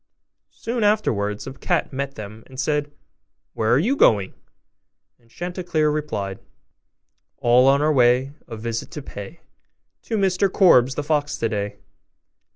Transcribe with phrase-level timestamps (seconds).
[0.55, 2.91] Soon afterwards a cat met them, and said,
[3.53, 4.33] 'Where are you going?'
[5.19, 6.39] And Chanticleer replied,
[7.37, 9.41] 'All on our way A visit to pay
[10.05, 11.77] To Mr Korbes, the fox, today.